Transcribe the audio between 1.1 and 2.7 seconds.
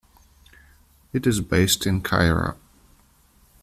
It is based in Cairo.